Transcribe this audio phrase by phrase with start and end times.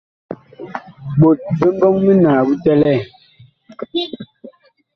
[1.19, 2.97] Ɓot bi mbɔŋ minaa bu bi tɛlɛɛ.